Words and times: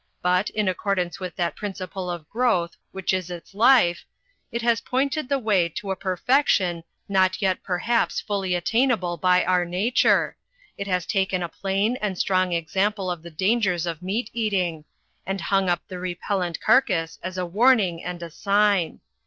But, 0.23 0.49
in 0.49 0.67
accordance 0.67 1.19
with 1.19 1.35
that 1.35 1.55
principle 1.55 2.09
of 2.09 2.27
growth 2.27 2.75
which 2.91 3.13
is 3.13 3.29
its 3.29 3.53
life, 3.53 4.03
it 4.51 4.63
has 4.63 4.81
pointed 4.81 5.27
I30 5.27 5.29
THE 5.29 5.29
FLYING 5.29 5.29
INN 5.29 5.29
the 5.29 5.45
way 5.45 5.69
to 5.69 5.91
a 5.91 5.95
perfection 5.95 6.83
not 7.07 7.39
yet 7.39 7.61
perhaps 7.61 8.19
fully 8.19 8.55
attainable 8.55 9.17
by 9.17 9.45
our 9.45 9.63
nature; 9.63 10.35
it 10.75 10.87
has 10.87 11.05
taken 11.05 11.43
a 11.43 11.49
plain 11.49 11.97
and 11.97 12.17
strong 12.17 12.51
example 12.51 13.11
of 13.11 13.21
the 13.21 13.29
dangers 13.29 13.85
of 13.85 14.01
meat 14.01 14.31
eating; 14.33 14.85
and 15.23 15.39
hung 15.39 15.69
up 15.69 15.83
the 15.87 15.99
re 15.99 16.15
pellent 16.15 16.59
carcass 16.59 17.19
as 17.21 17.37
a 17.37 17.45
warning 17.45 18.03
and 18.03 18.23
a 18.23 18.31
sign. 18.31 19.01